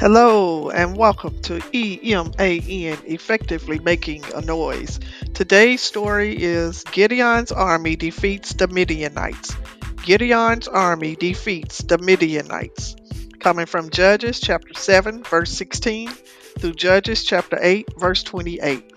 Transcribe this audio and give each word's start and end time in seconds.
Hello 0.00 0.70
and 0.70 0.96
welcome 0.96 1.38
to 1.42 1.58
EMAN 1.74 3.04
Effectively 3.04 3.78
Making 3.80 4.24
a 4.34 4.40
Noise. 4.40 4.98
Today's 5.34 5.82
story 5.82 6.42
is 6.42 6.84
Gideon's 6.84 7.52
army 7.52 7.96
defeats 7.96 8.54
the 8.54 8.66
Midianites. 8.68 9.54
Gideon's 10.02 10.68
army 10.68 11.16
defeats 11.16 11.82
the 11.82 11.98
Midianites. 11.98 12.96
Coming 13.40 13.66
from 13.66 13.90
Judges 13.90 14.40
chapter 14.40 14.72
7, 14.72 15.22
verse 15.22 15.50
16 15.50 16.08
through 16.58 16.72
Judges 16.72 17.22
chapter 17.22 17.58
8, 17.60 17.86
verse 17.98 18.22
28. 18.22 18.94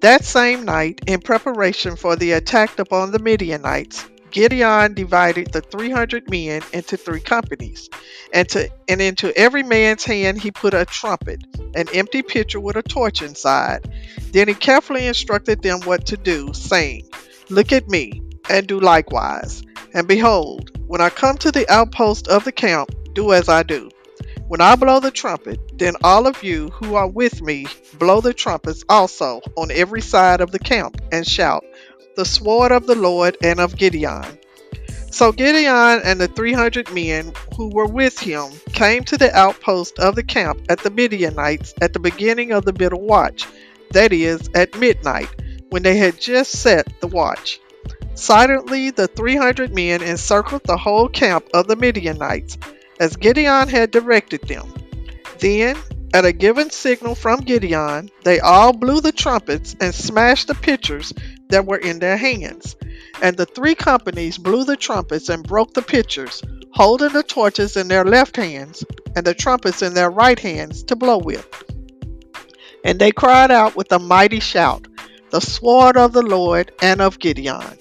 That 0.00 0.24
same 0.24 0.64
night, 0.64 1.00
in 1.06 1.20
preparation 1.20 1.94
for 1.94 2.16
the 2.16 2.32
attack 2.32 2.76
upon 2.80 3.12
the 3.12 3.20
Midianites, 3.20 4.04
Gideon 4.32 4.94
divided 4.94 5.52
the 5.52 5.60
300 5.60 6.30
men 6.30 6.62
into 6.72 6.96
three 6.96 7.20
companies, 7.20 7.88
and, 8.32 8.48
to, 8.48 8.68
and 8.88 9.00
into 9.00 9.36
every 9.36 9.62
man's 9.62 10.04
hand 10.04 10.40
he 10.40 10.50
put 10.50 10.74
a 10.74 10.86
trumpet, 10.86 11.44
an 11.74 11.86
empty 11.94 12.22
pitcher 12.22 12.58
with 12.58 12.76
a 12.76 12.82
torch 12.82 13.22
inside. 13.22 13.88
Then 14.32 14.48
he 14.48 14.54
carefully 14.54 15.06
instructed 15.06 15.62
them 15.62 15.80
what 15.82 16.06
to 16.06 16.16
do, 16.16 16.52
saying, 16.54 17.08
Look 17.50 17.72
at 17.72 17.88
me, 17.88 18.22
and 18.48 18.66
do 18.66 18.80
likewise. 18.80 19.62
And 19.94 20.08
behold, 20.08 20.70
when 20.86 21.02
I 21.02 21.10
come 21.10 21.36
to 21.38 21.52
the 21.52 21.70
outpost 21.70 22.26
of 22.28 22.44
the 22.44 22.52
camp, 22.52 22.90
do 23.12 23.32
as 23.32 23.48
I 23.48 23.62
do. 23.62 23.90
When 24.48 24.60
I 24.60 24.76
blow 24.76 25.00
the 25.00 25.10
trumpet, 25.10 25.78
then 25.78 25.94
all 26.04 26.26
of 26.26 26.42
you 26.42 26.68
who 26.68 26.94
are 26.94 27.08
with 27.08 27.40
me 27.40 27.66
blow 27.98 28.20
the 28.20 28.34
trumpets 28.34 28.84
also 28.88 29.40
on 29.56 29.70
every 29.70 30.02
side 30.02 30.40
of 30.40 30.50
the 30.50 30.58
camp, 30.58 31.00
and 31.10 31.26
shout, 31.26 31.64
the 32.16 32.24
sword 32.24 32.72
of 32.72 32.86
the 32.86 32.94
Lord 32.94 33.36
and 33.42 33.60
of 33.60 33.76
Gideon. 33.76 34.24
So 35.10 35.30
Gideon 35.30 36.00
and 36.04 36.18
the 36.18 36.28
300 36.28 36.90
men 36.92 37.32
who 37.56 37.68
were 37.68 37.86
with 37.86 38.18
him 38.18 38.50
came 38.72 39.04
to 39.04 39.18
the 39.18 39.34
outpost 39.36 39.98
of 39.98 40.14
the 40.14 40.22
camp 40.22 40.62
at 40.70 40.78
the 40.78 40.90
Midianites 40.90 41.74
at 41.82 41.92
the 41.92 41.98
beginning 41.98 42.52
of 42.52 42.64
the 42.64 42.72
middle 42.72 43.02
watch, 43.02 43.46
that 43.90 44.12
is, 44.12 44.48
at 44.54 44.74
midnight, 44.78 45.28
when 45.68 45.82
they 45.82 45.96
had 45.96 46.18
just 46.18 46.52
set 46.52 46.88
the 47.00 47.08
watch. 47.08 47.60
Silently, 48.14 48.90
the 48.90 49.06
300 49.06 49.74
men 49.74 50.02
encircled 50.02 50.62
the 50.64 50.76
whole 50.76 51.08
camp 51.08 51.46
of 51.52 51.66
the 51.66 51.76
Midianites, 51.76 52.56
as 52.98 53.16
Gideon 53.16 53.68
had 53.68 53.90
directed 53.90 54.40
them. 54.48 54.72
Then, 55.40 55.76
at 56.12 56.24
a 56.24 56.32
given 56.32 56.70
signal 56.70 57.14
from 57.14 57.40
Gideon, 57.40 58.10
they 58.22 58.40
all 58.40 58.72
blew 58.72 59.00
the 59.00 59.12
trumpets 59.12 59.74
and 59.80 59.94
smashed 59.94 60.48
the 60.48 60.54
pitchers 60.54 61.12
that 61.48 61.66
were 61.66 61.78
in 61.78 61.98
their 61.98 62.16
hands. 62.16 62.76
And 63.22 63.36
the 63.36 63.46
three 63.46 63.74
companies 63.74 64.36
blew 64.36 64.64
the 64.64 64.76
trumpets 64.76 65.28
and 65.28 65.46
broke 65.46 65.72
the 65.72 65.82
pitchers, 65.82 66.42
holding 66.72 67.12
the 67.12 67.22
torches 67.22 67.76
in 67.76 67.88
their 67.88 68.04
left 68.04 68.36
hands 68.36 68.84
and 69.16 69.24
the 69.24 69.34
trumpets 69.34 69.82
in 69.82 69.94
their 69.94 70.10
right 70.10 70.38
hands 70.38 70.82
to 70.84 70.96
blow 70.96 71.18
with. 71.18 71.46
And 72.84 72.98
they 72.98 73.12
cried 73.12 73.50
out 73.50 73.76
with 73.76 73.92
a 73.92 73.98
mighty 73.98 74.40
shout, 74.40 74.88
The 75.30 75.40
sword 75.40 75.96
of 75.96 76.12
the 76.12 76.22
Lord 76.22 76.72
and 76.82 77.00
of 77.00 77.18
Gideon. 77.18 77.78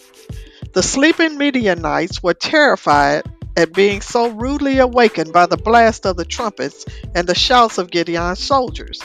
The 0.74 0.84
sleeping 0.84 1.38
Midianites 1.38 2.24
were 2.24 2.34
terrified 2.34 3.24
at 3.62 3.74
being 3.74 4.02
so 4.02 4.30
rudely 4.30 4.80
awakened 4.80 5.32
by 5.32 5.46
the 5.46 5.56
blast 5.56 6.06
of 6.06 6.18
the 6.18 6.26
trumpets 6.26 6.84
and 7.16 7.28
the 7.28 7.36
shouts 7.36 7.78
of 7.78 7.92
Gideon's 7.92 8.40
soldiers. 8.40 9.02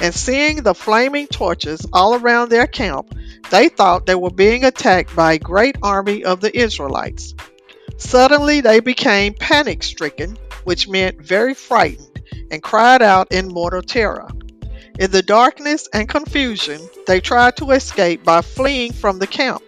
And 0.00 0.12
seeing 0.12 0.62
the 0.62 0.74
flaming 0.74 1.28
torches 1.28 1.86
all 1.92 2.14
around 2.14 2.50
their 2.50 2.66
camp, 2.66 3.14
they 3.50 3.68
thought 3.68 4.06
they 4.06 4.14
were 4.14 4.30
being 4.30 4.64
attacked 4.64 5.14
by 5.14 5.34
a 5.34 5.38
great 5.38 5.76
army 5.82 6.24
of 6.24 6.40
the 6.40 6.54
Israelites. 6.56 7.34
Suddenly 7.96 8.60
they 8.60 8.80
became 8.80 9.34
panic 9.34 9.82
stricken, 9.82 10.36
which 10.64 10.88
meant 10.88 11.20
very 11.20 11.54
frightened, 11.54 12.22
and 12.50 12.62
cried 12.62 13.02
out 13.02 13.30
in 13.32 13.48
mortal 13.48 13.82
terror. 13.82 14.28
In 14.98 15.10
the 15.10 15.22
darkness 15.22 15.88
and 15.94 16.08
confusion, 16.08 16.80
they 17.06 17.20
tried 17.20 17.56
to 17.56 17.70
escape 17.70 18.24
by 18.24 18.42
fleeing 18.42 18.92
from 18.92 19.18
the 19.18 19.26
camp. 19.26 19.62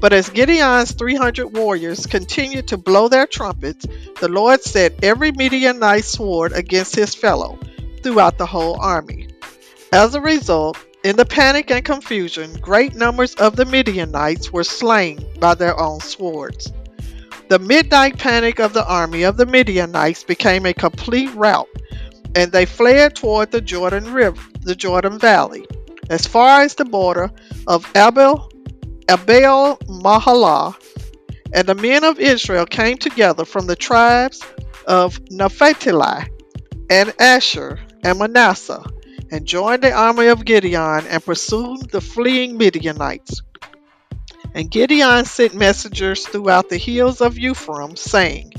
But 0.00 0.14
as 0.14 0.30
Gideon's 0.30 0.92
300 0.92 1.48
warriors 1.48 2.06
continued 2.06 2.68
to 2.68 2.78
blow 2.78 3.08
their 3.08 3.26
trumpets, 3.26 3.86
the 4.18 4.28
Lord 4.28 4.62
set 4.62 5.04
every 5.04 5.30
Midianite 5.32 6.06
sword 6.06 6.52
against 6.52 6.96
his 6.96 7.14
fellow 7.14 7.58
throughout 8.02 8.38
the 8.38 8.46
whole 8.46 8.80
army. 8.80 9.28
As 9.92 10.14
a 10.14 10.20
result, 10.20 10.78
in 11.04 11.16
the 11.16 11.24
panic 11.26 11.70
and 11.70 11.84
confusion, 11.84 12.54
great 12.60 12.94
numbers 12.94 13.34
of 13.34 13.56
the 13.56 13.64
Midianites 13.64 14.52
were 14.52 14.64
slain 14.64 15.24
by 15.38 15.54
their 15.54 15.78
own 15.78 16.00
swords. 16.00 16.72
The 17.48 17.58
midnight 17.58 18.18
panic 18.18 18.58
of 18.58 18.72
the 18.72 18.86
army 18.86 19.24
of 19.24 19.36
the 19.36 19.46
Midianites 19.46 20.24
became 20.24 20.64
a 20.64 20.72
complete 20.72 21.34
rout, 21.34 21.68
and 22.34 22.52
they 22.52 22.64
fled 22.64 23.16
toward 23.16 23.50
the 23.50 23.60
Jordan 23.60 24.12
River, 24.12 24.40
the 24.60 24.74
Jordan 24.74 25.18
Valley, 25.18 25.66
as 26.08 26.26
far 26.26 26.62
as 26.62 26.74
the 26.74 26.84
border 26.84 27.30
of 27.66 27.90
Abel 27.96 28.49
Abel 29.10 29.76
Meholah, 29.88 30.76
and 31.52 31.66
the 31.66 31.74
men 31.74 32.04
of 32.04 32.20
Israel 32.20 32.64
came 32.64 32.96
together 32.96 33.44
from 33.44 33.66
the 33.66 33.74
tribes 33.74 34.40
of 34.86 35.18
Naphtali 35.32 36.30
and 36.88 37.12
Asher 37.18 37.80
and 38.04 38.20
Manasseh, 38.20 38.84
and 39.32 39.46
joined 39.46 39.82
the 39.82 39.92
army 39.92 40.28
of 40.28 40.44
Gideon 40.44 41.08
and 41.08 41.24
pursued 41.24 41.90
the 41.90 42.00
fleeing 42.00 42.56
Midianites. 42.56 43.42
And 44.54 44.70
Gideon 44.70 45.24
sent 45.24 45.54
messengers 45.54 46.24
throughout 46.28 46.68
the 46.68 46.78
hills 46.78 47.20
of 47.20 47.36
Ephraim, 47.36 47.96
saying, 47.96 48.52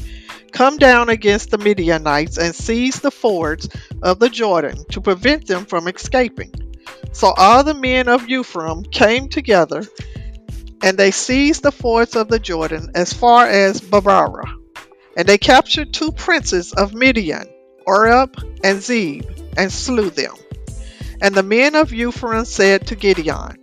Come 0.51 0.78
down 0.78 1.07
against 1.07 1.51
the 1.51 1.59
Midianites 1.59 2.38
and 2.38 2.53
seize 2.53 3.00
the 3.00 3.11
fords 3.11 3.69
of 4.01 4.19
the 4.19 4.29
Jordan 4.29 4.84
to 4.91 5.00
prevent 5.00 5.47
them 5.47 5.66
from 5.66 5.88
escaping. 5.88 6.51
So 7.13 7.34
all 7.38 7.63
the 7.63 7.73
men 7.73 8.09
of 8.09 8.28
Ephraim 8.28 8.84
came 8.84 9.29
together 9.29 9.85
and 10.84 10.97
they 10.97 11.12
seized 11.12 11.64
the 11.64 11.72
fords 11.72 12.16
of 12.16 12.28
the 12.28 12.40
Jordan 12.40 12.92
as 12.96 13.14
far 13.14 13.47
as 13.47 13.81
Beerah. 13.81 14.58
And 15.16 15.28
they 15.28 15.38
captured 15.38 15.94
two 15.94 16.12
princes 16.12 16.74
of 16.74 16.94
Midian, 16.94 17.47
Oreb 17.86 18.36
and 18.64 18.81
Zeb, 18.81 19.25
and 19.58 19.72
slew 19.72 20.09
them. 20.09 20.36
And 21.22 21.36
the 21.36 21.44
men 21.44 21.75
of 21.75 21.94
Ephraim 21.94 22.46
said 22.46 22.88
to 22.88 22.96
Gideon, 22.96 23.58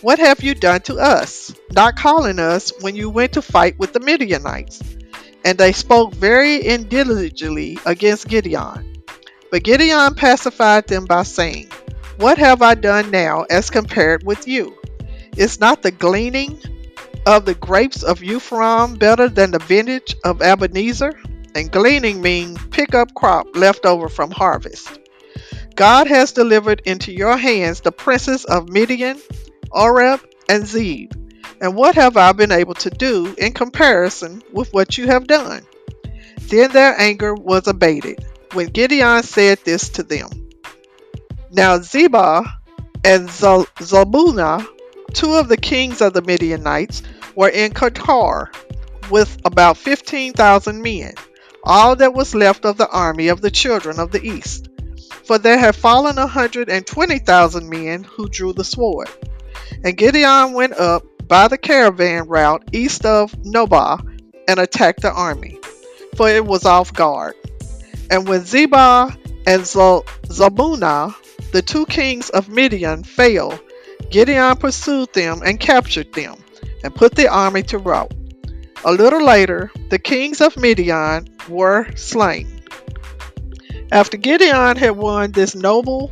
What 0.00 0.18
have 0.18 0.42
you 0.42 0.54
done 0.54 0.80
to 0.82 0.96
us, 0.96 1.54
not 1.72 1.96
calling 1.96 2.38
us 2.38 2.72
when 2.80 2.96
you 2.96 3.08
went 3.08 3.34
to 3.34 3.42
fight 3.42 3.78
with 3.78 3.92
the 3.92 4.00
Midianites? 4.00 4.82
And 5.44 5.58
they 5.58 5.72
spoke 5.72 6.14
very 6.14 6.66
indignantly 6.66 7.78
against 7.86 8.28
Gideon. 8.28 8.94
But 9.50 9.62
Gideon 9.62 10.14
pacified 10.14 10.88
them 10.88 11.04
by 11.04 11.22
saying, 11.22 11.68
What 12.16 12.38
have 12.38 12.62
I 12.62 12.74
done 12.74 13.10
now 13.12 13.42
as 13.50 13.70
compared 13.70 14.24
with 14.24 14.48
you? 14.48 14.76
Is 15.36 15.58
not 15.58 15.82
the 15.82 15.90
gleaning 15.90 16.60
of 17.26 17.44
the 17.44 17.54
grapes 17.54 18.02
of 18.02 18.22
Ephraim 18.22 18.94
better 18.94 19.28
than 19.28 19.50
the 19.50 19.58
vintage 19.58 20.14
of 20.24 20.38
Abiezer? 20.38 21.12
And 21.56 21.70
gleaning 21.70 22.20
means 22.20 22.58
pick 22.70 22.94
up 22.94 23.14
crop 23.14 23.46
left 23.54 23.86
over 23.86 24.08
from 24.08 24.30
harvest. 24.30 24.98
God 25.74 26.06
has 26.06 26.32
delivered 26.32 26.82
into 26.84 27.12
your 27.12 27.36
hands 27.36 27.80
the 27.80 27.92
princes 27.92 28.44
of 28.44 28.68
Midian, 28.68 29.20
Oreb, 29.70 30.20
and 30.48 30.66
Zeb. 30.66 31.12
And 31.60 31.74
what 31.74 31.94
have 31.96 32.16
I 32.16 32.32
been 32.32 32.52
able 32.52 32.74
to 32.74 32.90
do 32.90 33.34
in 33.38 33.52
comparison 33.52 34.42
with 34.52 34.72
what 34.72 34.98
you 34.98 35.06
have 35.06 35.26
done? 35.26 35.62
Then 36.48 36.70
their 36.72 36.98
anger 37.00 37.34
was 37.34 37.66
abated 37.66 38.24
when 38.52 38.68
Gideon 38.68 39.22
said 39.22 39.58
this 39.64 39.88
to 39.90 40.02
them. 40.02 40.28
Now 41.50 41.78
Zebah 41.78 42.46
and 43.04 43.28
Zalmunna 43.28 44.66
Two 45.12 45.34
of 45.34 45.48
the 45.48 45.56
kings 45.56 46.00
of 46.00 46.12
the 46.12 46.22
Midianites 46.22 47.02
were 47.34 47.48
in 47.48 47.72
Karkor 47.72 48.48
with 49.10 49.38
about 49.44 49.76
15,000 49.76 50.82
men, 50.82 51.14
all 51.62 51.96
that 51.96 52.14
was 52.14 52.34
left 52.34 52.64
of 52.64 52.76
the 52.76 52.88
army 52.88 53.28
of 53.28 53.40
the 53.40 53.50
children 53.50 54.00
of 54.00 54.10
the 54.10 54.22
east. 54.22 54.68
For 55.24 55.38
there 55.38 55.58
had 55.58 55.76
fallen 55.76 56.18
a 56.18 56.22
120,000 56.22 57.68
men 57.68 58.04
who 58.04 58.28
drew 58.28 58.52
the 58.52 58.64
sword. 58.64 59.08
And 59.82 59.96
Gideon 59.96 60.52
went 60.52 60.74
up 60.74 61.04
by 61.26 61.48
the 61.48 61.58
caravan 61.58 62.28
route 62.28 62.64
east 62.72 63.06
of 63.06 63.32
Nobah 63.42 64.00
and 64.48 64.60
attacked 64.60 65.02
the 65.02 65.12
army, 65.12 65.58
for 66.16 66.28
it 66.28 66.44
was 66.44 66.64
off 66.64 66.92
guard. 66.92 67.34
And 68.10 68.28
when 68.28 68.40
Zebah 68.40 69.16
and 69.46 69.62
Zalmunna, 69.62 71.14
the 71.52 71.62
two 71.62 71.86
kings 71.86 72.28
of 72.30 72.48
Midian, 72.48 73.04
fell, 73.04 73.58
Gideon 74.10 74.56
pursued 74.56 75.12
them 75.12 75.42
and 75.44 75.58
captured 75.58 76.12
them, 76.12 76.36
and 76.82 76.94
put 76.94 77.14
the 77.14 77.28
army 77.28 77.62
to 77.64 77.78
rout. 77.78 78.12
A 78.84 78.92
little 78.92 79.24
later, 79.24 79.70
the 79.88 79.98
kings 79.98 80.40
of 80.40 80.56
Midian 80.56 81.28
were 81.48 81.86
slain. 81.96 82.60
After 83.90 84.16
Gideon 84.16 84.76
had 84.76 84.96
won 84.96 85.32
this 85.32 85.54
noble 85.54 86.10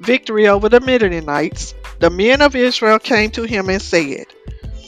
victory 0.00 0.48
over 0.48 0.68
the 0.68 0.80
Midianites, 0.80 1.74
the 1.98 2.10
men 2.10 2.42
of 2.42 2.56
Israel 2.56 2.98
came 2.98 3.30
to 3.32 3.44
him 3.44 3.68
and 3.68 3.80
said, 3.80 4.26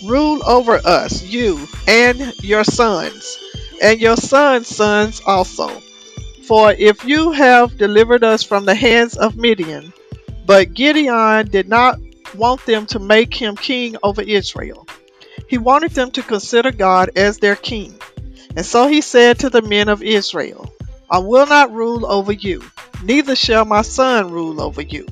Rule 0.05 0.43
over 0.47 0.81
us, 0.85 1.23
you 1.23 1.67
and 1.89 2.35
your 2.43 2.65
sons, 2.65 3.39
and 3.83 4.01
your 4.01 4.17
sons' 4.17 4.69
sons 4.69 5.21
also. 5.27 5.81
For 6.47 6.73
if 6.73 7.05
you 7.05 7.33
have 7.33 7.79
delivered 7.79 8.23
us 8.23 8.43
from 8.43 8.65
the 8.65 8.75
hands 8.75 9.17
of 9.17 9.37
Midian, 9.37 9.93
but 10.45 10.75
Gideon 10.75 11.49
did 11.49 11.69
not 11.69 11.99
want 12.35 12.65
them 12.67 12.87
to 12.87 12.99
make 12.99 13.35
him 13.35 13.57
king 13.57 13.97
over 14.03 14.23
Israel. 14.23 14.87
He 15.49 15.59
wanted 15.59 15.93
them 15.93 16.11
to 16.13 16.23
consider 16.23 16.73
God 16.73 17.11
as 17.17 17.39
their 17.39 17.57
king. 17.57 17.95
And 18.57 18.65
so 18.65 18.87
he 18.87 19.01
said 19.01 19.41
to 19.41 19.51
the 19.51 19.63
men 19.63 19.89
of 19.89 20.03
Israel, 20.03 20.73
I 21.11 21.19
will 21.19 21.47
not 21.47 21.73
rule 21.73 22.07
over 22.07 22.33
you, 22.33 22.63
neither 23.03 23.37
shall 23.37 23.65
my 23.65 23.83
son 23.83 24.31
rule 24.31 24.61
over 24.61 24.83
you. 24.83 25.07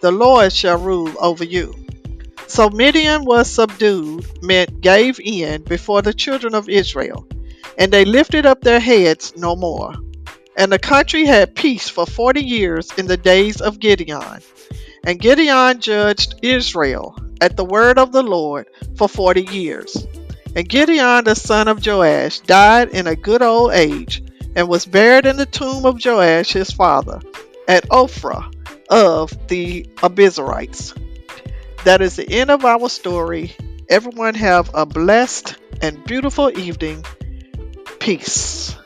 The 0.00 0.10
Lord 0.10 0.52
shall 0.52 0.78
rule 0.78 1.12
over 1.20 1.44
you. 1.44 1.74
So 2.46 2.70
Midian 2.70 3.24
was 3.24 3.50
subdued, 3.50 4.26
meant 4.42 4.80
gave 4.80 5.20
in 5.20 5.62
before 5.62 6.02
the 6.02 6.14
children 6.14 6.54
of 6.54 6.68
Israel, 6.68 7.26
and 7.76 7.92
they 7.92 8.04
lifted 8.04 8.46
up 8.46 8.62
their 8.62 8.80
heads 8.80 9.36
no 9.36 9.54
more. 9.54 9.94
And 10.56 10.72
the 10.72 10.78
country 10.78 11.24
had 11.24 11.54
peace 11.54 11.88
for 11.88 12.06
forty 12.06 12.42
years 12.42 12.90
in 12.96 13.06
the 13.06 13.16
days 13.16 13.60
of 13.60 13.78
Gideon. 13.78 14.40
And 15.08 15.18
Gideon 15.18 15.80
judged 15.80 16.34
Israel 16.42 17.16
at 17.40 17.56
the 17.56 17.64
word 17.64 17.98
of 17.98 18.12
the 18.12 18.22
Lord 18.22 18.66
for 18.94 19.08
forty 19.08 19.40
years. 19.40 20.06
And 20.54 20.68
Gideon 20.68 21.24
the 21.24 21.34
son 21.34 21.66
of 21.66 21.84
Joash 21.84 22.40
died 22.40 22.90
in 22.90 23.06
a 23.06 23.16
good 23.16 23.40
old 23.40 23.72
age, 23.72 24.22
and 24.54 24.68
was 24.68 24.84
buried 24.84 25.24
in 25.24 25.38
the 25.38 25.46
tomb 25.46 25.86
of 25.86 26.04
Joash 26.04 26.52
his 26.52 26.70
father, 26.70 27.22
at 27.66 27.88
Ophrah 27.88 28.52
of 28.90 29.32
the 29.48 29.84
Abiezrites. 29.96 30.92
That 31.84 32.02
is 32.02 32.16
the 32.16 32.30
end 32.30 32.50
of 32.50 32.66
our 32.66 32.90
story. 32.90 33.56
Everyone 33.88 34.34
have 34.34 34.70
a 34.74 34.84
blessed 34.84 35.56
and 35.80 36.04
beautiful 36.04 36.50
evening. 36.58 37.02
Peace. 37.98 38.76